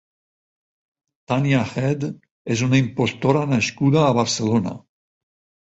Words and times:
Tania 1.31 1.59
Head 1.73 2.07
és 2.55 2.65
una 2.69 2.81
impostora 2.85 3.47
nascuda 3.55 4.03
a 4.07 4.13
Barcelona. 4.23 4.79